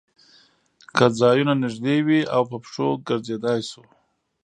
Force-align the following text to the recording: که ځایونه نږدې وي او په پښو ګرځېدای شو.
که 0.95 1.05
ځایونه 1.19 1.53
نږدې 1.63 1.97
وي 2.07 2.21
او 2.35 2.41
په 2.51 2.57
پښو 2.63 2.87
ګرځېدای 3.07 3.59
شو. 3.69 3.83